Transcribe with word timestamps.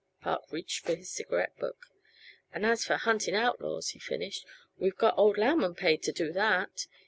Park 0.19 0.51
reached 0.51 0.83
for 0.83 0.95
his 0.95 1.11
cigarette 1.11 1.55
book. 1.59 1.77
"And 2.51 2.65
as 2.65 2.83
for 2.85 2.95
hunting 2.95 3.35
outlaws," 3.35 3.89
he 3.89 3.99
finished, 3.99 4.47
"we've 4.75 4.97
got 4.97 5.13
old 5.15 5.37
Lauman 5.37 5.75
paid 5.75 6.01
to 6.01 6.11
do 6.11 6.31
that. 6.33 6.87